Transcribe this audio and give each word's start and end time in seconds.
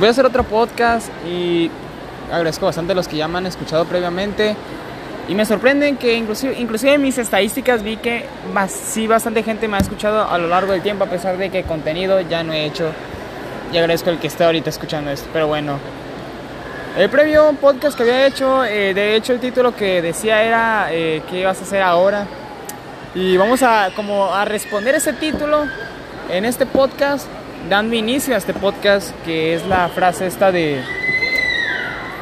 voy 0.00 0.08
a 0.08 0.12
hacer 0.12 0.24
otro 0.24 0.44
podcast 0.44 1.08
y 1.26 1.70
agradezco 2.32 2.64
bastante 2.64 2.92
a 2.92 2.94
los 2.94 3.06
que 3.06 3.18
ya 3.18 3.28
me 3.28 3.38
han 3.38 3.46
escuchado 3.46 3.84
previamente. 3.84 4.56
Y 5.28 5.34
me 5.34 5.44
sorprenden 5.44 5.98
que 5.98 6.14
inclusive, 6.14 6.58
inclusive 6.58 6.94
en 6.94 7.02
mis 7.02 7.18
estadísticas 7.18 7.82
vi 7.82 7.98
que 7.98 8.24
sí 8.68 9.06
bastante 9.06 9.42
gente 9.42 9.68
me 9.68 9.76
ha 9.76 9.80
escuchado 9.80 10.28
a 10.28 10.38
lo 10.38 10.48
largo 10.48 10.72
del 10.72 10.80
tiempo 10.80 11.04
a 11.04 11.06
pesar 11.06 11.36
de 11.36 11.50
que 11.50 11.64
contenido 11.64 12.20
ya 12.22 12.42
no 12.42 12.54
he 12.54 12.64
hecho. 12.64 12.90
Y 13.72 13.76
agradezco 13.76 14.08
el 14.10 14.18
que 14.18 14.26
esté 14.26 14.42
ahorita 14.44 14.70
escuchando 14.70 15.10
esto. 15.10 15.28
Pero 15.32 15.46
bueno. 15.46 15.78
El 16.96 17.08
previo 17.08 17.52
podcast 17.60 17.96
que 17.96 18.02
había 18.02 18.26
hecho, 18.26 18.64
eh, 18.64 18.94
de 18.94 19.14
hecho 19.14 19.34
el 19.34 19.38
título 19.38 19.76
que 19.76 20.02
decía 20.02 20.42
era 20.42 20.88
eh, 20.90 21.22
¿qué 21.30 21.44
vas 21.44 21.60
a 21.60 21.62
hacer 21.62 21.82
ahora? 21.82 22.26
Y 23.14 23.36
vamos 23.36 23.62
a 23.62 23.90
como 23.94 24.34
a 24.34 24.44
responder 24.44 24.96
ese 24.96 25.12
título 25.12 25.66
en 26.28 26.44
este 26.44 26.66
podcast, 26.66 27.28
dando 27.68 27.94
inicio 27.94 28.34
a 28.34 28.38
este 28.38 28.54
podcast 28.54 29.10
que 29.24 29.54
es 29.54 29.66
la 29.66 29.88
frase 29.88 30.26
esta 30.26 30.50
de 30.50 30.82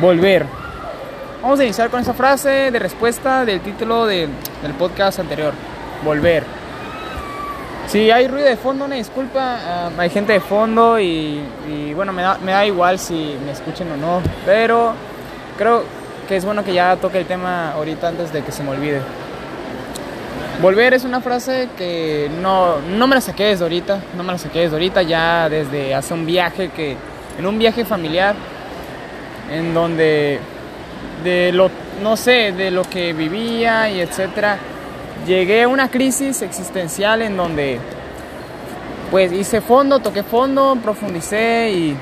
volver. 0.01 0.47
Vamos 1.43 1.61
a 1.61 1.65
iniciar 1.65 1.91
con 1.91 2.01
esa 2.01 2.15
frase 2.15 2.71
de 2.71 2.79
respuesta 2.79 3.45
del 3.45 3.61
título 3.61 4.07
del 4.07 4.29
podcast 4.79 5.21
anterior, 5.21 5.53
volver. 6.05 6.45
Si 7.87 8.11
hay 8.11 8.29
ruido 8.29 8.47
de 8.47 8.57
fondo, 8.57 8.85
una 8.85 8.97
disculpa, 8.97 9.59
ah, 9.65 9.91
hay 9.97 10.11
gente 10.11 10.35
de 10.35 10.41
fondo 10.41 11.01
y, 11.01 11.43
bueno, 11.95 12.13
me 12.13 12.21
da, 12.21 12.37
me 12.39 12.53
da, 12.53 12.67
igual 12.67 12.99
si 12.99 13.37
me 13.47 13.53
escuchen 13.53 13.91
o 13.93 13.97
no, 13.97 14.21
pero 14.45 14.93
creo 15.57 15.85
que 16.29 16.37
es 16.37 16.45
bueno 16.45 16.63
que 16.63 16.75
ya 16.75 16.97
toque 16.97 17.19
el 17.19 17.25
tema 17.25 17.73
ahorita 17.73 18.09
antes 18.09 18.31
de 18.31 18.43
que 18.43 18.53
se 18.53 18.63
me 18.63 18.71
olvide. 18.71 19.01
Volver 20.61 20.93
es 20.93 21.05
una 21.05 21.21
frase 21.21 21.69
que 21.79 22.29
no, 22.43 22.81
no 22.81 23.07
me 23.07 23.15
la 23.15 23.21
saqué 23.21 23.45
desde 23.45 23.63
ahorita, 23.63 24.01
no 24.17 24.25
me 24.25 24.33
la 24.33 24.39
saqué 24.39 24.61
desde 24.61 24.75
ahorita, 24.75 25.03
ya 25.03 25.49
desde 25.49 25.95
hace 25.95 26.15
un 26.15 26.27
viaje 26.27 26.71
que, 26.71 26.97
en 27.39 27.47
un 27.47 27.61
viaje 27.61 27.85
familiar, 27.85 28.35
en 29.53 29.73
donde 29.73 30.41
de 31.23 31.53
lo, 31.53 31.71
no 32.03 32.17
sé, 32.17 32.51
de 32.51 32.73
lo 32.73 32.83
que 32.83 33.13
vivía 33.13 33.89
y 33.89 34.01
etcétera, 34.01 34.59
llegué 35.29 35.63
a 35.63 35.69
una 35.69 35.89
crisis 35.93 36.43
existencial 36.43 37.23
en 37.23 37.37
donde 37.37 37.79
pues 39.13 39.33
hice 39.33 39.61
fondo, 39.61 40.01
toqué 40.01 40.25
fondo, 40.25 40.77
profundicé 40.83 41.71
y, 41.71 41.97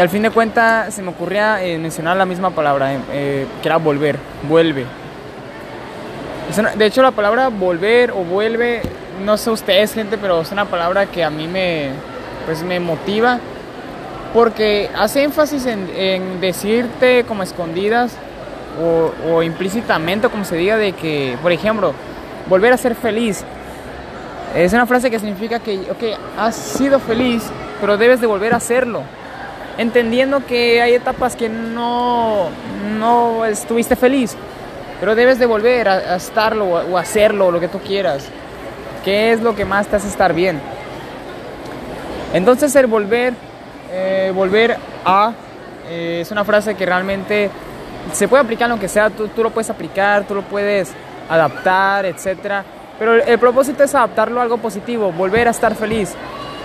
al 0.00 0.08
fin 0.08 0.22
de 0.22 0.30
cuentas 0.30 0.92
se 0.92 1.00
me 1.00 1.10
ocurría 1.10 1.62
eh, 1.62 1.78
mencionar 1.78 2.16
la 2.16 2.26
misma 2.26 2.50
palabra, 2.50 2.92
eh, 3.12 3.46
que 3.62 3.68
era 3.68 3.76
volver, 3.76 4.18
vuelve. 4.48 4.84
De 6.76 6.84
hecho 6.84 7.00
la 7.00 7.12
palabra 7.12 7.48
volver 7.48 8.10
o 8.10 8.24
vuelve, 8.24 8.82
no 9.24 9.38
sé 9.38 9.50
ustedes 9.50 9.94
gente, 9.94 10.18
pero 10.18 10.42
es 10.42 10.52
una 10.52 10.66
palabra 10.66 11.06
que 11.06 11.24
a 11.24 11.30
mí 11.30 11.48
me, 11.48 11.92
pues 12.44 12.62
me 12.62 12.78
motiva 12.78 13.40
porque 14.34 14.90
hace 14.94 15.22
énfasis 15.22 15.64
en, 15.64 16.42
decirte 16.42 17.24
como 17.24 17.42
escondidas 17.42 18.12
o, 19.26 19.42
implícitamente, 19.42 20.28
como 20.28 20.44
se 20.44 20.56
diga, 20.56 20.76
de 20.76 20.92
que, 20.92 21.38
por 21.40 21.52
ejemplo, 21.52 21.94
volver 22.50 22.74
a 22.74 22.76
ser 22.76 22.94
feliz. 22.96 23.44
Es 24.54 24.74
una 24.74 24.84
frase 24.84 25.10
que 25.10 25.18
significa 25.18 25.58
que, 25.58 25.78
ok, 25.90 26.18
has 26.38 26.54
sido 26.54 26.98
feliz, 26.98 27.44
pero 27.80 27.96
debes 27.96 28.20
de 28.20 28.26
volver 28.26 28.52
a 28.52 28.58
hacerlo. 28.58 29.00
Entendiendo 29.78 30.44
que 30.44 30.82
hay 30.82 30.94
etapas 30.94 31.34
que 31.34 31.48
no, 31.48 32.48
no 32.98 33.46
estuviste 33.46 33.96
feliz, 33.96 34.36
pero 35.02 35.16
debes 35.16 35.40
de 35.40 35.46
volver 35.46 35.88
a, 35.88 36.14
estarlo 36.14 36.64
o, 36.64 36.96
hacerlo, 36.96 37.50
lo 37.50 37.58
que 37.58 37.66
tú 37.66 37.80
quieras. 37.80 38.24
¿Qué 39.04 39.32
es 39.32 39.40
lo 39.40 39.56
que 39.56 39.64
más 39.64 39.88
te 39.88 39.96
hace 39.96 40.06
estar 40.06 40.32
bien? 40.32 40.60
Entonces 42.32 42.72
el 42.76 42.86
volver 42.86 43.34
eh, 43.90 44.30
volver 44.32 44.76
a 45.04 45.32
eh, 45.90 46.20
es 46.20 46.30
una 46.30 46.44
frase 46.44 46.76
que 46.76 46.86
realmente 46.86 47.50
se 48.12 48.28
puede 48.28 48.44
aplicar 48.44 48.68
lo 48.68 48.78
que 48.78 48.86
sea, 48.86 49.10
tú, 49.10 49.26
tú, 49.26 49.42
lo 49.42 49.50
puedes 49.50 49.70
aplicar, 49.70 50.22
tú 50.22 50.36
lo 50.36 50.42
puedes 50.42 50.92
adaptar, 51.28 52.06
etc. 52.06 52.62
Pero 52.96 53.14
el, 53.24 53.38
propósito 53.40 53.82
es 53.82 53.92
adaptarlo 53.96 54.38
a 54.38 54.44
algo 54.44 54.58
positivo, 54.58 55.10
volver 55.10 55.48
a 55.48 55.50
estar 55.50 55.74
feliz, 55.74 56.14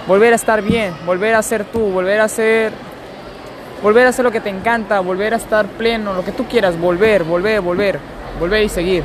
volver 0.06 0.34
a 0.34 0.36
estar 0.36 0.62
bien, 0.62 0.94
volver 1.08 1.34
a 1.34 1.42
ser 1.42 1.64
tú, 1.66 1.80
volver 1.90 2.22
a 2.22 2.28
ser 2.28 2.72
volver 3.82 4.06
a 4.06 4.10
hacer 4.10 4.24
lo 4.24 4.32
que 4.32 4.42
te 4.42 4.50
encanta, 4.50 5.00
volver 5.00 5.34
a 5.34 5.38
estar 5.38 5.66
pleno, 5.66 6.14
lo 6.14 6.24
que 6.24 6.32
tú 6.32 6.46
quieras, 6.46 6.80
volver, 6.80 7.24
volver, 7.24 7.62
volver, 7.62 8.00
volver 8.40 8.64
y 8.64 8.70
seguir. 8.70 9.04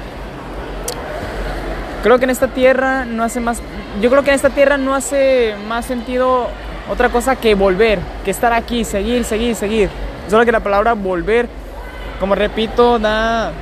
Creo 2.03 2.19
que 2.19 2.25
en 2.25 2.31
esta 2.31 2.48
tierra 2.48 3.04
no 3.04 3.22
hace 3.22 3.41
más 3.41 3.62
yo 4.00 4.10
creo 4.10 4.22
que 4.22 4.31
en 4.31 4.37
esta 4.37 4.50
tierra 4.50 4.76
no 4.76 4.94
hace 4.94 5.54
más 5.69 5.84
sentido 5.84 6.48
otra 6.91 7.10
cosa 7.10 7.37
que 7.37 7.54
volver, 7.54 7.98
que 8.25 8.31
estar 8.31 8.53
aquí, 8.53 8.84
seguir, 8.84 9.25
seguir, 9.25 9.54
seguir. 9.54 9.91
Solo 10.28 10.44
que 10.44 10.53
la 10.53 10.60
palabra 10.60 10.94
volver, 10.94 11.48
como 12.19 12.34
repito, 12.34 12.98
da 12.98 13.53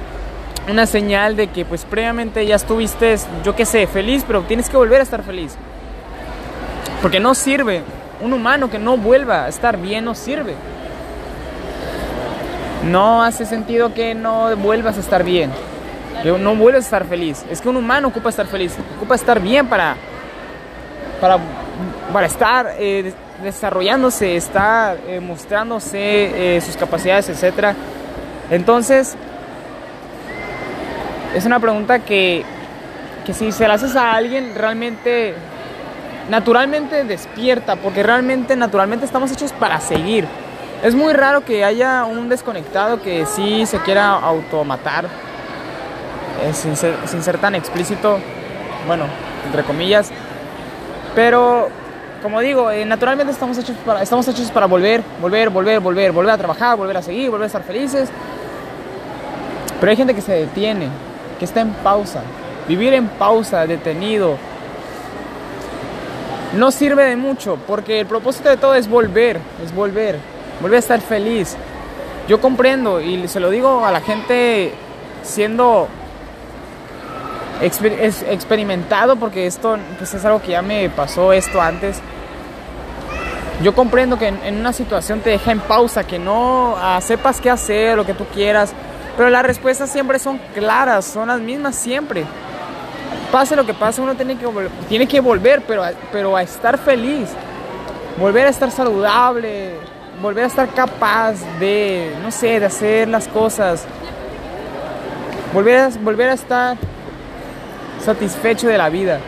una 0.68 0.86
señal 0.86 1.36
de 1.36 1.48
que 1.48 1.64
pues 1.64 1.84
previamente 1.84 2.46
ya 2.46 2.56
estuviste, 2.56 3.16
yo 3.44 3.56
qué 3.56 3.66
sé, 3.66 3.86
feliz, 3.86 4.24
pero 4.26 4.42
tienes 4.42 4.70
que 4.70 4.76
volver 4.76 5.00
a 5.00 5.02
estar 5.02 5.22
feliz. 5.22 5.56
Porque 7.02 7.18
no 7.18 7.34
sirve. 7.34 7.82
Un 8.20 8.34
humano 8.34 8.68
que 8.68 8.78
no 8.78 8.98
vuelva 8.98 9.46
a 9.46 9.48
estar 9.48 9.78
bien 9.78 10.04
no 10.04 10.14
sirve. 10.14 10.54
No 12.84 13.22
hace 13.22 13.44
sentido 13.44 13.92
que 13.94 14.14
no 14.14 14.56
vuelvas 14.56 14.96
a 14.96 15.00
estar 15.00 15.24
bien. 15.24 15.50
Que 16.22 16.32
no 16.32 16.56
vuelvas 16.56 16.84
a 16.84 16.86
estar 16.86 17.04
feliz. 17.06 17.44
Es 17.50 17.60
que 17.60 17.68
un 17.68 17.76
humano 17.76 18.08
ocupa 18.08 18.30
estar 18.30 18.46
feliz. 18.46 18.74
Ocupa 18.96 19.14
estar 19.14 19.40
bien 19.40 19.66
para, 19.66 19.96
para 21.20 21.38
para 22.12 22.26
estar 22.26 22.74
eh, 22.78 23.12
desarrollándose, 23.42 24.36
estar 24.36 24.98
eh, 25.06 25.20
mostrándose 25.20 26.56
eh, 26.56 26.60
sus 26.60 26.76
capacidades, 26.76 27.28
etc. 27.28 27.74
Entonces, 28.50 29.14
es 31.34 31.44
una 31.44 31.60
pregunta 31.60 32.00
que, 32.00 32.44
que 33.24 33.32
si 33.32 33.52
se 33.52 33.66
la 33.68 33.74
haces 33.74 33.96
a 33.96 34.12
alguien, 34.12 34.54
realmente, 34.54 35.34
naturalmente 36.28 37.04
despierta, 37.04 37.76
porque 37.76 38.02
realmente, 38.02 38.56
naturalmente 38.56 39.04
estamos 39.04 39.30
hechos 39.32 39.52
para 39.52 39.80
seguir. 39.80 40.26
Es 40.82 40.94
muy 40.94 41.12
raro 41.12 41.44
que 41.44 41.62
haya 41.62 42.04
un 42.04 42.30
desconectado 42.30 43.02
que 43.02 43.26
sí 43.26 43.66
se 43.66 43.80
quiera 43.80 44.12
automatar, 44.12 45.06
sin 46.54 46.74
ser, 46.74 46.94
sin 47.06 47.22
ser 47.22 47.36
tan 47.36 47.54
explícito, 47.54 48.18
bueno, 48.86 49.04
entre 49.44 49.62
comillas, 49.62 50.10
pero 51.14 51.68
como 52.22 52.40
digo, 52.40 52.70
eh, 52.70 52.84
naturalmente 52.84 53.32
estamos 53.32 53.58
hechos, 53.58 53.76
para, 53.84 54.02
estamos 54.02 54.26
hechos 54.28 54.50
para 54.50 54.66
volver, 54.66 55.02
volver, 55.20 55.50
volver, 55.50 55.80
volver, 55.80 56.12
volver 56.12 56.30
a 56.32 56.38
trabajar, 56.38 56.76
volver 56.76 56.96
a 56.96 57.02
seguir, 57.02 57.30
volver 57.30 57.44
a 57.44 57.46
estar 57.46 57.62
felices. 57.62 58.08
Pero 59.80 59.90
hay 59.90 59.96
gente 59.96 60.14
que 60.14 60.20
se 60.20 60.32
detiene, 60.32 60.88
que 61.38 61.44
está 61.44 61.60
en 61.60 61.72
pausa. 61.72 62.22
Vivir 62.68 62.92
en 62.94 63.08
pausa, 63.08 63.66
detenido, 63.66 64.36
no 66.54 66.70
sirve 66.70 67.04
de 67.04 67.16
mucho, 67.16 67.58
porque 67.66 68.00
el 68.00 68.06
propósito 68.06 68.48
de 68.48 68.56
todo 68.56 68.74
es 68.74 68.88
volver, 68.88 69.40
es 69.64 69.74
volver, 69.74 70.18
volver 70.60 70.76
a 70.76 70.80
estar 70.80 71.00
feliz. 71.00 71.56
Yo 72.28 72.40
comprendo 72.40 73.00
y 73.00 73.26
se 73.28 73.40
lo 73.40 73.50
digo 73.50 73.84
a 73.84 73.90
la 73.90 74.00
gente 74.00 74.72
siendo 75.22 75.88
experimentado 77.60 79.16
porque 79.16 79.46
esto 79.46 79.76
pues 79.98 80.14
es 80.14 80.24
algo 80.24 80.40
que 80.40 80.52
ya 80.52 80.62
me 80.62 80.88
pasó 80.90 81.32
esto 81.32 81.60
antes. 81.60 82.00
Yo 83.62 83.74
comprendo 83.74 84.18
que 84.18 84.28
en, 84.28 84.58
una 84.58 84.72
situación 84.72 85.20
te 85.20 85.30
deja 85.30 85.52
en 85.52 85.60
pausa, 85.60 86.04
que 86.04 86.18
no 86.18 86.76
ah, 86.78 86.98
sepas 87.02 87.40
qué 87.40 87.50
hacer, 87.50 87.94
lo 87.94 88.06
que 88.06 88.14
tú 88.14 88.24
quieras, 88.32 88.72
pero 89.18 89.28
las 89.28 89.44
respuestas 89.44 89.90
siempre 89.90 90.18
son 90.18 90.40
claras, 90.54 91.04
son 91.04 91.28
las 91.28 91.40
mismas 91.40 91.76
siempre. 91.76 92.24
Pase 93.30 93.54
lo 93.54 93.66
que 93.66 93.74
pase, 93.74 94.00
uno 94.00 94.14
tiene 94.14 94.36
que, 94.36 94.46
tiene 94.88 95.06
que 95.06 95.20
volver, 95.20 95.62
pero, 95.66 95.82
pero 96.10 96.34
a 96.34 96.42
estar 96.42 96.78
feliz, 96.78 97.28
volver 98.18 98.46
a 98.46 98.50
estar 98.50 98.70
saludable, 98.70 99.74
volver 100.20 100.44
a 100.44 100.46
estar 100.46 100.68
capaz 100.68 101.36
de, 101.58 102.14
no 102.22 102.30
sé, 102.30 102.60
de 102.60 102.66
hacer 102.66 103.08
las 103.08 103.26
cosas, 103.28 103.84
volver 105.52 105.78
a, 105.78 105.88
volver 106.02 106.28
a 106.30 106.34
estar 106.34 106.76
satisfecho 108.04 108.68
de 108.68 108.78
la 108.78 108.88
vida. 108.88 109.20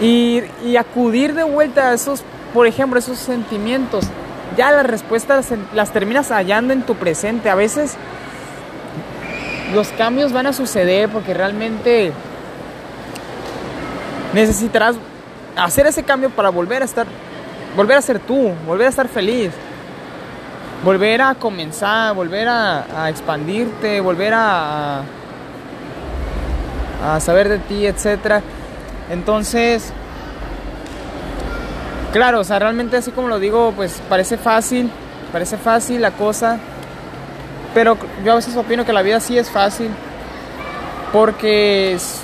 Y, 0.00 0.42
acudir 0.76 1.34
de 1.34 1.44
vuelta 1.44 1.90
a 1.90 1.94
esos, 1.94 2.22
por 2.52 2.66
ejemplo, 2.66 2.98
esos 2.98 3.18
sentimientos. 3.18 4.04
Ya 4.56 4.70
las 4.70 4.86
respuestas 4.86 5.48
las 5.72 5.92
terminas 5.92 6.28
hallando 6.28 6.72
en 6.72 6.82
tu 6.82 6.94
presente. 6.94 7.48
A 7.48 7.54
veces 7.54 7.96
los 9.72 9.88
cambios 9.88 10.32
van 10.32 10.46
a 10.46 10.52
suceder 10.52 11.08
porque 11.08 11.32
realmente 11.32 12.12
necesitarás 14.34 14.96
hacer 15.56 15.86
ese 15.86 16.02
cambio 16.02 16.30
para 16.30 16.50
volver 16.50 16.82
a 16.82 16.84
estar, 16.84 17.06
volver 17.76 17.96
a 17.96 18.02
ser 18.02 18.18
tú, 18.18 18.52
volver 18.66 18.86
a 18.86 18.90
estar 18.90 19.08
feliz, 19.08 19.50
volver 20.84 21.22
a 21.22 21.34
comenzar, 21.34 22.14
volver 22.14 22.48
a, 22.48 23.08
expandirte, 23.08 24.00
volver 24.00 24.32
a 24.34 25.02
a 27.04 27.20
saber 27.20 27.48
de 27.48 27.58
ti, 27.58 27.86
etcétera. 27.86 28.42
Entonces, 29.10 29.92
claro, 32.12 32.40
o 32.40 32.44
sea, 32.44 32.58
realmente 32.58 32.96
así 32.96 33.10
como 33.10 33.28
lo 33.28 33.38
digo, 33.38 33.72
pues 33.76 34.00
parece 34.08 34.38
fácil, 34.38 34.90
parece 35.32 35.58
fácil 35.58 36.00
la 36.00 36.12
cosa, 36.12 36.58
pero 37.74 37.98
yo 38.24 38.32
a 38.32 38.36
veces 38.36 38.56
opino 38.56 38.84
que 38.84 38.92
la 38.92 39.02
vida 39.02 39.20
sí 39.20 39.36
es 39.36 39.50
fácil, 39.50 39.90
porque 41.12 41.94
es, 41.94 42.22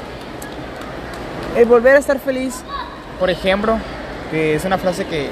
el 1.56 1.66
volver 1.66 1.96
a 1.96 1.98
estar 1.98 2.18
feliz, 2.18 2.62
por 3.18 3.28
ejemplo, 3.28 3.76
que 4.30 4.54
es 4.54 4.64
una 4.64 4.78
frase 4.78 5.06
que 5.06 5.30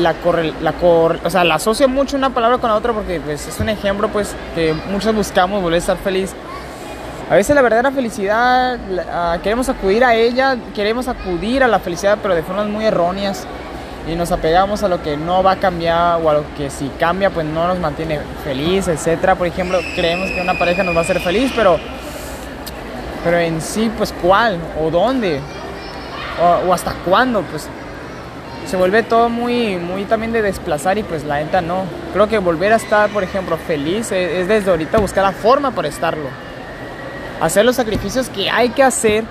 la 0.00 0.14
corre, 0.14 0.52
la 0.62 0.72
cor, 0.72 1.20
o 1.24 1.30
sea, 1.30 1.44
la 1.44 1.56
asocio 1.56 1.88
mucho 1.88 2.16
una 2.16 2.30
palabra 2.30 2.58
con 2.58 2.70
la 2.70 2.76
otra 2.76 2.92
porque 2.92 3.20
pues, 3.20 3.46
es 3.46 3.60
un 3.60 3.68
ejemplo 3.68 4.08
pues 4.08 4.34
que 4.54 4.74
muchos 4.90 5.14
buscamos 5.14 5.62
volver 5.62 5.76
a 5.76 5.78
estar 5.78 5.96
feliz. 5.96 6.34
A 7.30 7.34
veces 7.34 7.56
la 7.56 7.62
verdadera 7.62 7.90
felicidad 7.90 8.78
queremos 9.42 9.68
acudir 9.68 10.04
a 10.04 10.14
ella, 10.14 10.56
queremos 10.74 11.08
acudir 11.08 11.64
a 11.64 11.68
la 11.68 11.80
felicidad, 11.80 12.18
pero 12.22 12.34
de 12.34 12.42
formas 12.42 12.68
muy 12.68 12.84
erróneas 12.84 13.46
y 14.08 14.14
nos 14.14 14.30
apegamos 14.30 14.84
a 14.84 14.88
lo 14.88 15.02
que 15.02 15.16
no 15.16 15.42
va 15.42 15.52
a 15.52 15.56
cambiar 15.56 16.20
o 16.22 16.30
a 16.30 16.34
lo 16.34 16.44
que 16.56 16.70
si 16.70 16.88
cambia 17.00 17.30
pues 17.30 17.44
no 17.44 17.66
nos 17.66 17.80
mantiene 17.80 18.20
feliz, 18.44 18.86
etcétera. 18.86 19.34
Por 19.34 19.48
ejemplo, 19.48 19.78
creemos 19.96 20.30
que 20.30 20.40
una 20.40 20.56
pareja 20.56 20.84
nos 20.84 20.94
va 20.94 21.00
a 21.00 21.02
hacer 21.02 21.20
feliz, 21.20 21.52
pero 21.54 21.78
pero 23.24 23.38
en 23.38 23.60
sí 23.60 23.90
pues 23.96 24.14
cuál 24.22 24.58
o 24.80 24.88
dónde 24.88 25.40
o, 26.40 26.72
hasta 26.72 26.92
cuándo 27.04 27.42
pues 27.42 27.68
se 28.66 28.76
vuelve 28.76 29.02
todo 29.04 29.28
muy, 29.28 29.76
muy 29.76 30.04
también 30.04 30.32
de 30.32 30.42
desplazar 30.42 30.98
y 30.98 31.04
pues 31.04 31.24
la 31.24 31.36
neta 31.36 31.60
no. 31.60 31.84
Creo 32.12 32.28
que 32.28 32.38
volver 32.38 32.72
a 32.72 32.76
estar, 32.76 33.08
por 33.10 33.22
ejemplo, 33.22 33.56
feliz 33.56 34.10
es, 34.10 34.48
desde 34.48 34.70
ahorita 34.70 34.98
buscar 34.98 35.22
la 35.22 35.32
forma 35.32 35.70
para 35.70 35.88
estarlo. 35.88 36.28
Hacer 37.40 37.64
los 37.64 37.76
sacrificios 37.76 38.28
que 38.28 38.50
hay 38.50 38.70
que 38.70 38.82
hacer, 38.82 39.24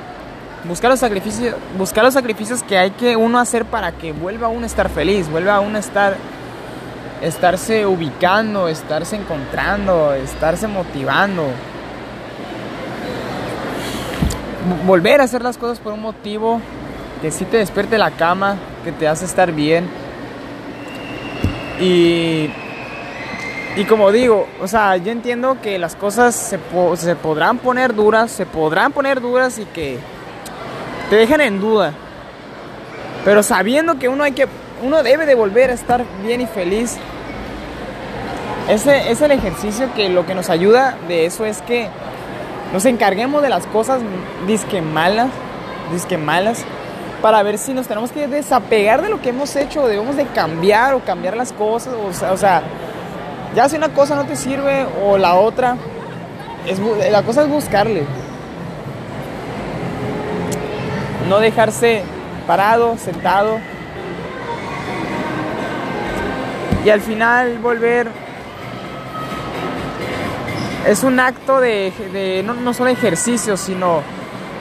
buscar 0.64 0.90
los 0.90 1.02
sacrificios, 1.02 1.56
buscar 1.78 2.06
los 2.06 2.14
sacrificios 2.14 2.64
que 2.64 2.78
hay 2.78 2.92
que 2.92 3.18
uno 3.18 3.40
hacer 3.40 3.66
para 3.66 3.92
que 3.92 4.14
vuelva 4.14 4.48
uno 4.48 4.64
a 4.64 4.68
estar 4.68 4.90
feliz, 4.90 5.30
vuelva 5.30 5.56
a 5.56 5.60
uno 5.60 5.76
a 5.76 5.80
estar, 5.80 6.16
estarse 7.22 7.86
ubicando, 7.86 8.70
estarse 8.70 9.18
encontrando, 9.18 10.14
estarse 10.14 10.68
motivando. 10.68 11.44
Volver 14.86 15.20
a 15.20 15.26
hacer 15.26 15.44
las 15.44 15.58
cosas 15.58 15.80
por 15.80 15.94
un 15.94 16.02
motivo 16.02 16.62
que 17.22 17.32
sí 17.32 17.46
te 17.46 17.58
despierte 17.58 17.98
la 17.98 18.12
cama, 18.12 18.58
que 18.84 18.92
te 18.92 19.08
hace 19.08 19.26
estar 19.26 19.52
bien. 19.52 19.88
Y, 21.80 22.50
y 23.76 23.84
como 23.86 24.12
digo, 24.12 24.48
o 24.62 24.68
sea, 24.68 24.98
yo 24.98 25.12
entiendo 25.12 25.58
que 25.62 25.78
las 25.78 25.96
cosas 25.96 26.36
se, 26.36 26.60
se 26.98 27.16
podrán 27.16 27.58
poner 27.58 27.94
duras, 27.94 28.32
se 28.32 28.46
podrán 28.46 28.92
poner 28.92 29.22
duras 29.22 29.60
y 29.60 29.66
que 29.66 30.00
te 31.10 31.16
dejan 31.16 31.42
en 31.42 31.60
duda. 31.60 31.94
Pero 33.24 33.44
sabiendo 33.44 33.98
que 33.98 34.08
uno 34.08 34.24
hay 34.24 34.34
que 34.34 34.48
uno 34.84 35.04
debe 35.04 35.26
de 35.26 35.36
volver 35.36 35.72
a 35.72 35.74
estar 35.74 36.06
bien 36.24 36.42
y 36.42 36.46
feliz. 36.46 36.98
Ese 38.70 39.12
es 39.12 39.22
el 39.22 39.32
ejercicio 39.32 39.90
que 39.96 40.10
lo 40.10 40.26
que 40.26 40.36
nos 40.36 40.50
ayuda 40.50 40.98
de 41.08 41.26
eso 41.26 41.46
es 41.46 41.62
que 41.62 41.88
nos 42.74 42.86
encarguemos 42.86 43.42
de 43.42 43.50
las 43.50 43.68
cosas 43.68 44.02
disque 44.48 44.82
malas, 44.82 45.30
disque 45.92 46.18
malas 46.18 46.66
para 47.26 47.42
ver 47.42 47.58
si 47.58 47.74
nos 47.74 47.88
tenemos 47.88 48.12
que 48.12 48.28
desapegar 48.28 49.02
de 49.02 49.10
lo 49.10 49.20
que 49.20 49.30
hemos 49.30 49.56
hecho, 49.56 49.88
debemos 49.88 50.16
de 50.16 50.28
cambiar 50.28 50.94
o 50.94 51.00
cambiar 51.00 51.36
las 51.36 51.54
cosas, 51.54 51.96
o 51.96 52.38
sea, 52.38 52.62
ya 53.56 53.68
si 53.68 53.78
una 53.78 53.90
cosa 53.90 54.16
no 54.16 54.26
te 54.26 54.36
sirve 54.36 54.86
o 55.04 55.18
la 55.18 55.34
otra, 55.34 55.76
es, 56.68 56.80
la 57.10 57.24
cosa 57.24 57.42
es 57.42 57.50
buscarle. 57.50 58.04
No 61.28 61.40
dejarse 61.40 62.04
parado, 62.46 62.96
sentado. 63.00 63.58
Y 66.86 66.92
al 66.92 67.02
final 67.02 67.58
volver 67.58 68.08
es 70.86 71.04
un 71.04 71.20
acto 71.20 71.60
de, 71.60 72.44
no, 72.46 72.54
no 72.54 72.72
solo 72.76 72.92
ejercicio, 72.92 73.58
sino 73.58 74.04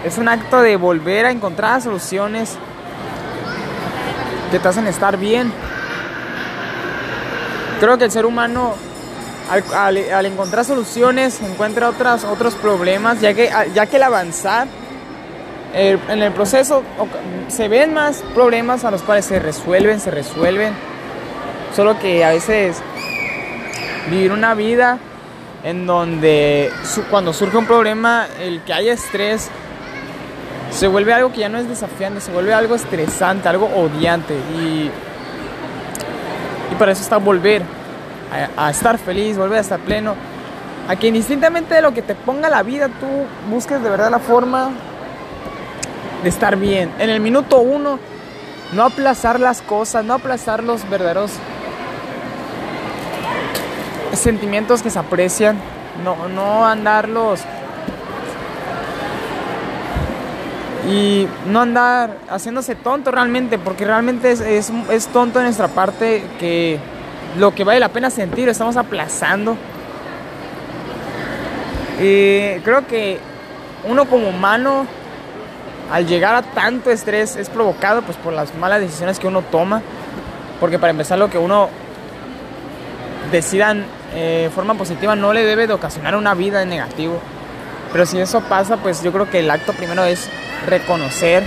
es 0.04 0.18
un 0.18 0.28
acto 0.28 0.60
de 0.60 0.76
volver 0.76 1.26
a 1.26 1.30
encontrar 1.30 1.80
soluciones 1.80 2.56
que 4.50 4.58
te 4.58 4.68
hacen 4.68 4.86
estar 4.86 5.16
bien. 5.16 5.52
Creo 7.80 7.98
que 7.98 8.04
el 8.04 8.10
ser 8.10 8.26
humano 8.26 8.74
al, 9.50 10.26
encontrar 10.26 10.64
soluciones 10.64 11.40
encuentra 11.40 11.88
otras, 11.88 12.24
otros 12.24 12.54
problemas, 12.54 13.20
ya 13.20 13.34
que, 13.34 13.50
ya 13.74 13.86
que 13.86 13.96
el 13.96 14.02
avanzar 14.02 14.68
en 15.74 16.22
el 16.22 16.32
proceso 16.32 16.82
se 17.48 17.68
ven 17.68 17.94
más 17.94 18.22
problemas 18.34 18.84
a 18.84 18.90
los 18.90 19.02
cuales 19.02 19.24
se 19.24 19.38
resuelven, 19.40 20.00
se 20.00 20.10
resuelven. 20.10 20.72
Solo 21.74 21.98
que 21.98 22.24
a 22.24 22.30
veces 22.30 22.80
vivir 24.08 24.30
una 24.30 24.54
vida 24.54 24.98
en 25.64 25.86
donde 25.86 26.70
cuando 27.10 27.32
surge 27.32 27.56
un 27.56 27.66
problema, 27.66 28.28
el 28.40 28.62
que 28.62 28.72
haya 28.72 28.92
estrés 28.92 29.50
se 30.74 30.88
vuelve 30.88 31.14
algo 31.14 31.32
que 31.32 31.40
ya 31.40 31.48
no 31.48 31.58
es 31.58 31.68
desafiante, 31.68 32.20
se 32.20 32.32
vuelve 32.32 32.52
algo 32.52 32.74
estresante, 32.74 33.48
algo 33.48 33.66
odiante. 33.66 34.34
Y, 34.34 34.90
y 36.72 36.74
para 36.78 36.92
eso 36.92 37.02
está 37.02 37.16
volver 37.16 37.62
a, 38.56 38.70
estar 38.70 38.98
feliz, 38.98 39.38
volver 39.38 39.58
a 39.58 39.60
estar 39.60 39.78
pleno. 39.80 40.14
A 40.88 40.96
que 40.96 41.06
indistintamente 41.06 41.74
de 41.74 41.80
lo 41.80 41.94
que 41.94 42.02
te 42.02 42.14
ponga 42.14 42.50
la 42.50 42.62
vida, 42.62 42.88
tú 42.88 43.06
busques 43.48 43.82
de 43.82 43.88
verdad 43.88 44.10
la 44.10 44.18
forma 44.18 44.70
de 46.22 46.28
estar 46.28 46.56
bien. 46.56 46.90
En 46.98 47.08
el 47.08 47.20
minuto 47.20 47.60
uno, 47.60 48.00
no 48.72 48.82
aplazar 48.82 49.38
las 49.38 49.62
cosas, 49.62 50.04
no 50.04 50.14
aplazar 50.14 50.64
los 50.64 50.88
verdaderos 50.90 51.30
sentimientos 54.12 54.82
que 54.82 54.90
se 54.90 54.98
aprecian, 54.98 55.56
no, 56.02 56.28
no 56.28 56.66
andarlos 56.66 57.40
y 60.88 61.26
no 61.46 61.60
andar 61.60 62.18
haciéndose 62.28 62.74
tonto 62.74 63.10
realmente, 63.10 63.58
porque 63.58 63.84
realmente 63.84 64.30
es, 64.30 64.40
es, 64.40 65.06
tonto 65.08 65.38
de 65.38 65.46
nuestra 65.46 65.68
parte 65.68 66.22
que 66.38 66.78
lo 67.38 67.54
que 67.54 67.64
vale 67.64 67.80
la 67.80 67.88
pena 67.88 68.10
sentir 68.10 68.48
estamos 68.48 68.76
aplazando. 68.76 69.56
Y 72.00 72.60
creo 72.60 72.86
que 72.86 73.18
uno 73.88 74.04
como 74.06 74.28
humano, 74.28 74.86
al 75.90 76.06
llegar 76.06 76.34
a 76.34 76.42
tanto 76.42 76.90
estrés, 76.90 77.36
es 77.36 77.48
provocado 77.48 78.02
pues, 78.02 78.18
por 78.18 78.32
las 78.32 78.54
malas 78.54 78.80
decisiones 78.80 79.18
que 79.18 79.26
uno 79.26 79.42
toma. 79.42 79.80
Porque 80.60 80.78
para 80.78 80.90
empezar, 80.90 81.18
lo 81.18 81.30
que 81.30 81.38
uno 81.38 81.68
decida 83.32 83.74
de 83.74 83.84
eh, 84.46 84.50
forma 84.54 84.74
positiva 84.74 85.16
no 85.16 85.32
le 85.32 85.44
debe 85.44 85.66
de 85.66 85.72
ocasionar 85.72 86.14
una 86.14 86.34
vida 86.34 86.62
en 86.62 86.68
negativo. 86.68 87.18
Pero 87.90 88.06
si 88.06 88.18
eso 88.18 88.40
pasa, 88.42 88.76
pues 88.76 89.02
yo 89.02 89.12
creo 89.12 89.30
que 89.30 89.38
el 89.38 89.50
acto 89.50 89.72
primero 89.72 90.04
es 90.04 90.28
reconocer 90.66 91.44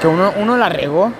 que 0.00 0.06
uno, 0.06 0.32
uno 0.36 0.56
la 0.56 0.68
regó. 0.68 1.12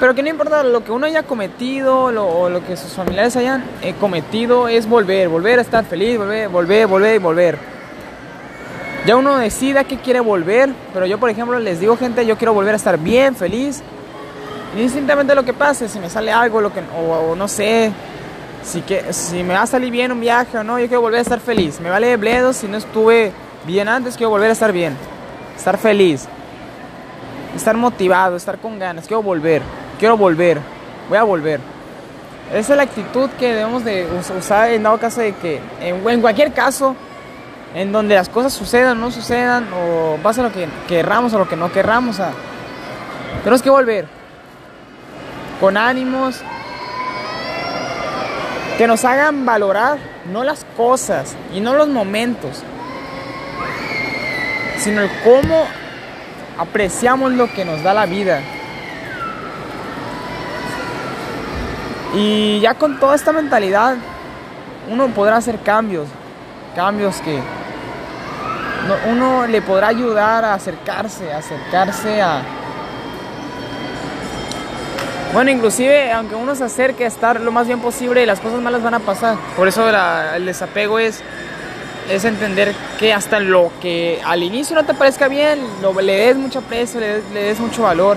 Pero 0.00 0.14
que 0.14 0.22
no 0.22 0.28
importa 0.28 0.62
lo 0.64 0.84
que 0.84 0.92
uno 0.92 1.06
haya 1.06 1.22
cometido 1.22 2.10
lo, 2.10 2.26
o 2.26 2.48
lo 2.48 2.64
que 2.66 2.76
sus 2.76 2.92
familiares 2.92 3.36
hayan 3.36 3.64
eh, 3.80 3.94
cometido, 3.98 4.68
es 4.68 4.88
volver, 4.88 5.28
volver 5.28 5.60
a 5.60 5.62
estar 5.62 5.84
feliz, 5.84 6.18
volver, 6.18 6.48
volver, 6.48 6.86
volver 6.86 7.14
y 7.14 7.18
volver. 7.18 7.58
Ya 9.06 9.16
uno 9.16 9.36
decida 9.36 9.84
que 9.84 9.98
quiere 9.98 10.20
volver, 10.20 10.70
pero 10.92 11.06
yo 11.06 11.18
por 11.18 11.30
ejemplo 11.30 11.58
les 11.58 11.78
digo 11.78 11.96
gente, 11.96 12.26
yo 12.26 12.36
quiero 12.36 12.54
volver 12.54 12.72
a 12.72 12.76
estar 12.76 12.98
bien, 12.98 13.36
feliz. 13.36 13.82
Indistintamente 14.74 15.34
lo 15.34 15.44
que 15.44 15.52
pase, 15.52 15.88
si 15.88 16.00
me 16.00 16.10
sale 16.10 16.32
algo, 16.32 16.60
lo 16.60 16.72
que, 16.72 16.80
o, 16.80 17.36
no 17.36 17.46
sé, 17.46 17.92
si, 18.64 18.80
que, 18.80 19.12
si 19.12 19.44
me 19.44 19.54
va 19.54 19.62
a 19.62 19.66
salir 19.66 19.92
bien 19.92 20.10
un 20.10 20.20
viaje 20.20 20.58
o 20.58 20.64
no, 20.64 20.80
yo 20.80 20.86
quiero 20.86 21.02
volver 21.02 21.18
a 21.20 21.22
estar 21.22 21.38
feliz. 21.38 21.80
Me 21.80 21.90
vale 21.90 22.16
bledo 22.16 22.52
si 22.52 22.66
no 22.66 22.78
estuve 22.78 23.32
bien 23.66 23.88
antes, 23.88 24.16
quiero 24.16 24.30
volver 24.30 24.50
a 24.50 24.52
estar 24.52 24.72
bien, 24.72 24.96
estar 25.56 25.78
feliz, 25.78 26.26
estar 27.56 27.76
motivado, 27.76 28.36
estar 28.36 28.58
con 28.58 28.78
ganas, 28.78 29.06
quiero 29.06 29.22
volver, 29.22 29.62
quiero 29.98 30.16
volver, 30.16 30.58
voy 31.08 31.18
a 31.18 31.22
volver. 31.22 31.60
Esa 32.52 32.74
es 32.74 32.76
la 32.76 32.82
actitud 32.82 33.30
que 33.38 33.54
debemos 33.54 33.84
de 33.84 34.06
usar 34.38 34.70
en 34.70 34.82
dado 34.82 34.98
caso 34.98 35.20
de 35.20 35.34
que, 35.34 35.60
en, 35.80 36.20
cualquier 36.20 36.52
caso, 36.52 36.94
en 37.74 37.90
donde 37.90 38.14
las 38.14 38.28
cosas 38.28 38.52
sucedan 38.52 38.98
o 38.98 39.00
no 39.00 39.10
sucedan, 39.10 39.66
o 39.72 40.18
pase 40.22 40.42
lo 40.42 40.52
que 40.52 40.68
querramos 40.86 41.32
o 41.32 41.38
lo 41.38 41.48
que 41.48 41.56
no 41.56 41.72
querramos, 41.72 42.18
tenemos 43.42 43.62
que 43.62 43.70
volver 43.70 44.06
con 45.60 45.76
ánimos 45.76 46.40
que 48.76 48.86
nos 48.86 49.04
hagan 49.04 49.46
valorar 49.46 49.98
no 50.30 50.42
las 50.44 50.66
cosas 50.76 51.36
y 51.54 51.60
no 51.60 51.74
los 51.74 51.88
momentos, 51.88 52.62
sino 54.84 55.00
el 55.00 55.10
cómo 55.24 55.64
apreciamos 56.58 57.32
lo 57.32 57.50
que 57.50 57.64
nos 57.64 57.82
da 57.82 57.94
la 57.94 58.04
vida. 58.04 58.40
Y 62.14 62.60
ya 62.60 62.74
con 62.74 63.00
toda 63.00 63.14
esta 63.14 63.32
mentalidad, 63.32 63.96
uno 64.90 65.08
podrá 65.08 65.36
hacer 65.36 65.58
cambios, 65.60 66.06
cambios 66.76 67.16
que 67.22 67.40
uno 69.08 69.46
le 69.46 69.62
podrá 69.62 69.88
ayudar 69.88 70.44
a 70.44 70.52
acercarse, 70.52 71.32
a 71.32 71.38
acercarse 71.38 72.20
a, 72.20 72.42
Bueno, 75.32 75.50
inclusive, 75.50 76.12
aunque 76.12 76.34
uno 76.34 76.54
se 76.54 76.64
acerque 76.64 77.04
a 77.04 77.08
estar 77.08 77.40
lo 77.40 77.50
más 77.50 77.66
bien 77.66 77.80
posible, 77.80 78.26
las 78.26 78.38
cosas 78.38 78.60
malas 78.60 78.82
van 78.82 78.94
a 78.94 79.00
pasar. 79.00 79.36
Por 79.56 79.66
eso 79.66 79.88
el 79.88 80.44
desapego 80.44 80.98
es, 80.98 81.22
es 82.10 82.24
entender 82.24 82.74
que 82.98 83.12
hasta 83.12 83.40
lo 83.40 83.70
que 83.80 84.20
al 84.24 84.42
inicio 84.42 84.76
no 84.76 84.84
te 84.84 84.94
parezca 84.94 85.28
bien, 85.28 85.60
lo, 85.80 85.98
le 86.00 86.14
des 86.14 86.36
mucho 86.36 86.60
aprecio, 86.60 87.00
le 87.00 87.20
des 87.42 87.60
mucho 87.60 87.82
valor, 87.82 88.16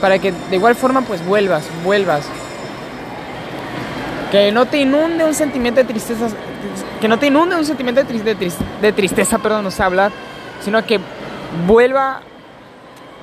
para 0.00 0.18
que 0.18 0.32
de 0.32 0.56
igual 0.56 0.74
forma 0.74 1.02
pues 1.02 1.24
vuelvas, 1.24 1.64
vuelvas. 1.82 2.26
Que 4.30 4.52
no 4.52 4.66
te 4.66 4.78
inunde 4.78 5.24
un 5.24 5.34
sentimiento 5.34 5.80
de 5.80 5.86
tristeza, 5.86 6.26
que 7.00 7.08
no 7.08 7.18
te 7.18 7.28
inunde 7.28 7.56
un 7.56 7.64
sentimiento 7.64 8.02
de, 8.02 8.52
de 8.82 8.92
tristeza, 8.92 9.38
perdón, 9.38 9.64
no 9.64 9.70
sé 9.70 9.82
hablar, 9.82 10.12
sino 10.60 10.84
que 10.84 11.00
vuelva 11.66 12.20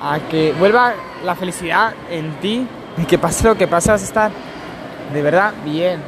a 0.01 0.19
que 0.31 0.53
vuelva 0.53 0.93
la 1.23 1.35
felicidad 1.35 1.93
en 2.09 2.31
ti 2.39 2.65
y 2.97 3.05
que 3.05 3.19
pase 3.19 3.47
lo 3.47 3.55
que 3.55 3.67
pase 3.67 3.91
vas 3.91 4.01
a 4.01 4.05
estar 4.05 4.31
de 5.13 5.21
verdad 5.21 5.53
bien, 5.63 5.99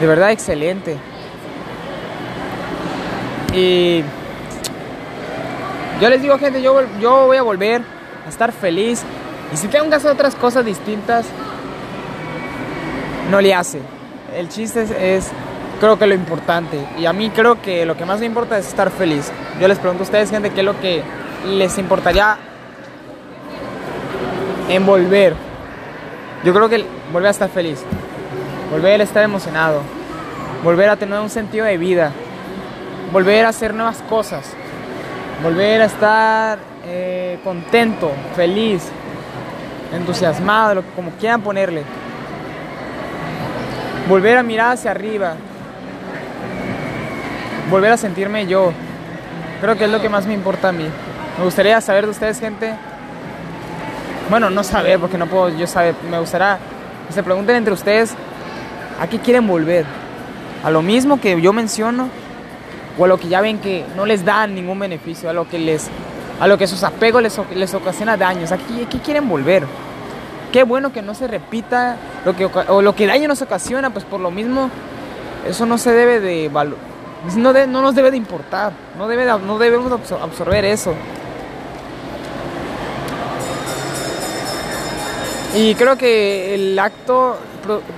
de 0.00 0.06
verdad 0.06 0.32
excelente. 0.32 0.96
Y 3.58 4.04
yo 6.00 6.08
les 6.08 6.22
digo 6.22 6.38
gente, 6.38 6.62
yo, 6.62 6.80
voy 7.00 7.36
a 7.36 7.42
volver 7.42 7.82
a 8.24 8.28
estar 8.28 8.52
feliz 8.52 9.02
y 9.52 9.56
si 9.56 9.66
tengo 9.66 9.88
que 9.88 9.96
hacer 9.96 10.12
otras 10.12 10.36
cosas 10.36 10.64
distintas, 10.64 11.26
no 13.30 13.40
le 13.40 13.54
hace. 13.54 13.80
El 14.36 14.48
chiste 14.48 14.86
es, 15.16 15.28
creo 15.80 15.98
que 15.98 16.06
lo 16.06 16.14
importante. 16.14 16.78
Y 16.98 17.06
a 17.06 17.12
mí 17.12 17.30
creo 17.30 17.60
que 17.60 17.84
lo 17.84 17.96
que 17.96 18.04
más 18.04 18.20
me 18.20 18.26
importa 18.26 18.58
es 18.58 18.68
estar 18.68 18.90
feliz. 18.90 19.32
Yo 19.60 19.66
les 19.66 19.78
pregunto 19.78 20.04
a 20.04 20.06
ustedes, 20.06 20.30
gente, 20.30 20.50
qué 20.50 20.60
es 20.60 20.66
lo 20.66 20.78
que 20.80 21.02
les 21.46 21.78
importaría 21.78 22.36
en 24.68 24.86
volver. 24.86 25.34
Yo 26.44 26.54
creo 26.54 26.68
que 26.68 26.84
volver 27.12 27.28
a 27.28 27.32
estar 27.32 27.48
feliz. 27.48 27.82
Volver 28.70 29.00
a 29.00 29.04
estar 29.04 29.24
emocionado. 29.24 29.80
Volver 30.62 30.90
a 30.90 30.96
tener 30.96 31.18
un 31.18 31.30
sentido 31.30 31.64
de 31.64 31.76
vida. 31.76 32.12
Volver 33.12 33.46
a 33.46 33.48
hacer 33.48 33.74
nuevas 33.74 34.02
cosas. 34.08 34.44
Volver 35.42 35.82
a 35.82 35.84
estar 35.84 36.58
eh, 36.86 37.38
contento, 37.44 38.10
feliz, 38.34 38.88
entusiasmado, 39.92 40.82
como 40.94 41.10
quieran 41.12 41.40
ponerle 41.40 41.82
volver 44.08 44.38
a 44.38 44.42
mirar 44.42 44.72
hacia 44.72 44.90
arriba, 44.90 45.34
volver 47.70 47.92
a 47.92 47.96
sentirme 47.96 48.46
yo. 48.46 48.72
Creo 49.60 49.76
que 49.76 49.84
es 49.84 49.90
lo 49.90 50.00
que 50.00 50.08
más 50.08 50.26
me 50.26 50.34
importa 50.34 50.70
a 50.70 50.72
mí. 50.72 50.88
Me 51.36 51.44
gustaría 51.44 51.80
saber 51.80 52.06
de 52.06 52.10
ustedes, 52.10 52.40
gente. 52.40 52.74
Bueno, 54.30 54.50
no 54.50 54.64
saber, 54.64 54.98
porque 54.98 55.18
no 55.18 55.26
puedo 55.26 55.50
yo 55.50 55.66
saber. 55.66 55.94
Me 56.10 56.18
gustaría 56.18 56.58
que 57.06 57.12
se 57.12 57.22
pregunten 57.22 57.56
entre 57.56 57.74
ustedes 57.74 58.14
a 59.00 59.06
qué 59.06 59.18
quieren 59.18 59.46
volver. 59.46 59.84
A 60.64 60.70
lo 60.70 60.80
mismo 60.82 61.20
que 61.20 61.40
yo 61.40 61.52
menciono 61.52 62.08
o 62.98 63.04
a 63.04 63.08
lo 63.08 63.18
que 63.18 63.28
ya 63.28 63.40
ven 63.40 63.58
que 63.58 63.84
no 63.96 64.04
les 64.06 64.24
dan 64.24 64.54
ningún 64.54 64.78
beneficio, 64.78 65.30
a 65.30 65.32
lo 65.32 65.48
que 65.48 65.58
les 65.58 65.88
a 66.40 66.46
lo 66.46 66.56
que 66.56 66.66
sus 66.66 66.84
apegos 66.84 67.22
les, 67.22 67.38
les 67.54 67.74
ocasiona 67.74 68.16
daños. 68.16 68.52
¿A 68.52 68.58
qué 68.58 68.98
quieren 68.98 69.28
volver? 69.28 69.66
Qué 70.52 70.62
bueno 70.62 70.92
que 70.92 71.02
no 71.02 71.14
se 71.14 71.26
repita 71.26 71.96
lo 72.24 72.34
que, 72.36 72.46
o 72.46 72.80
lo 72.80 72.94
que 72.94 73.06
daño 73.06 73.28
nos 73.28 73.42
ocasiona, 73.42 73.90
pues 73.90 74.04
por 74.04 74.20
lo 74.20 74.30
mismo, 74.30 74.70
eso 75.46 75.66
no 75.66 75.78
se 75.78 75.92
debe 75.92 76.20
de 76.20 76.50
no, 77.36 77.52
no 77.52 77.82
nos 77.82 77.94
debe 77.94 78.10
de 78.10 78.16
importar, 78.16 78.72
no, 78.96 79.08
debe 79.08 79.26
no 79.26 79.58
debemos 79.58 79.92
absorber 80.12 80.64
eso. 80.64 80.94
Y 85.54 85.74
creo 85.74 85.96
que 85.96 86.54
el 86.54 86.78
acto 86.78 87.36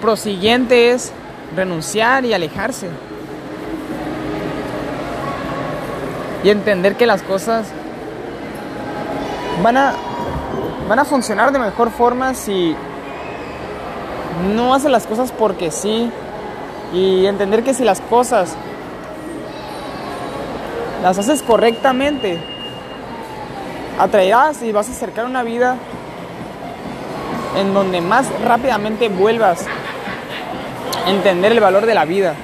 prosiguiente 0.01 0.93
es 0.93 1.13
renunciar 1.55 2.25
y 2.25 2.33
alejarse. 2.33 2.89
Y 6.43 6.51
entender 6.51 6.97
que 6.97 7.07
las 7.07 7.23
cosas 7.23 7.67
van 9.63 9.77
a 9.77 9.95
van 10.89 10.99
a 10.99 11.05
funcionar 11.05 11.53
de 11.53 11.61
mejor 11.61 11.93
forma 11.93 12.35
si 12.35 12.75
no 14.53 14.75
haces 14.75 14.91
las 14.91 15.07
cosas 15.07 15.31
porque 15.31 15.71
sí 15.71 16.11
y 16.93 17.27
entender 17.27 17.63
que 17.63 17.75
si 17.75 17.85
las 17.85 18.01
cosas 18.01 18.57
las 21.01 21.17
haces 21.17 21.43
correctamente 21.43 22.43
atraerás 24.01 24.63
y 24.63 24.73
vas 24.73 24.89
a 24.89 24.93
acercar 24.93 25.27
una 25.27 25.45
vida 25.45 25.77
en 27.57 27.73
donde 27.73 28.01
más 28.01 28.27
rápidamente 28.45 29.09
vuelvas 29.09 29.67
a 31.07 31.11
entender 31.11 31.53
el 31.53 31.61
valor 31.61 31.87
de 31.87 31.95
la 31.95 32.05
vida. 32.05 32.35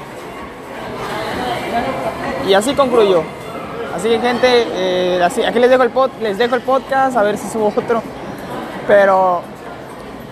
Y 2.47 2.55
así 2.55 2.75
concluyo. 2.75 3.25
Así 3.97 4.11
que 4.11 4.21
gente, 4.21 4.47
eh, 4.75 5.23
así, 5.23 5.43
aquí 5.43 5.59
les 5.59 5.71
dejo, 5.71 5.83
el 5.83 5.89
pod, 5.89 6.11
les 6.21 6.37
dejo 6.37 6.55
el 6.55 6.61
podcast, 6.61 7.17
a 7.17 7.23
ver 7.23 7.39
si 7.39 7.49
subo 7.49 7.73
otro. 7.75 8.03
Pero 8.87 9.41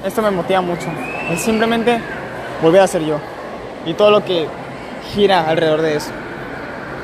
esto 0.05 0.21
me 0.21 0.31
motiva 0.31 0.61
mucho. 0.61 0.87
Es 1.31 1.41
simplemente 1.41 1.99
volver 2.61 2.83
a 2.83 2.87
ser 2.87 3.03
yo. 3.07 3.17
Y 3.87 3.95
todo 3.95 4.11
lo 4.11 4.23
que 4.23 4.47
gira 5.15 5.49
alrededor 5.49 5.81
de 5.81 5.97
eso. 5.97 6.11